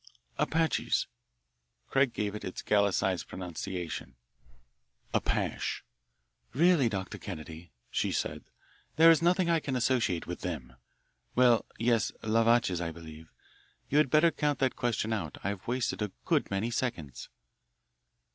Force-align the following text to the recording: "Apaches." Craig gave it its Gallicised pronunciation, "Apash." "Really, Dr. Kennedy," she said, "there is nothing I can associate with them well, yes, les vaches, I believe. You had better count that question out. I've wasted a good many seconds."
"Apaches." 0.39 1.05
Craig 1.87 2.11
gave 2.11 2.33
it 2.33 2.43
its 2.43 2.63
Gallicised 2.63 3.27
pronunciation, 3.27 4.15
"Apash." 5.13 5.83
"Really, 6.55 6.89
Dr. 6.89 7.19
Kennedy," 7.19 7.71
she 7.91 8.11
said, 8.11 8.43
"there 8.95 9.11
is 9.11 9.21
nothing 9.21 9.47
I 9.47 9.59
can 9.59 9.75
associate 9.75 10.25
with 10.25 10.39
them 10.41 10.75
well, 11.35 11.65
yes, 11.77 12.11
les 12.23 12.43
vaches, 12.45 12.81
I 12.81 12.89
believe. 12.91 13.31
You 13.89 13.99
had 13.99 14.09
better 14.09 14.31
count 14.31 14.57
that 14.57 14.75
question 14.75 15.13
out. 15.13 15.37
I've 15.43 15.67
wasted 15.67 16.01
a 16.01 16.11
good 16.25 16.49
many 16.49 16.71
seconds." 16.71 17.29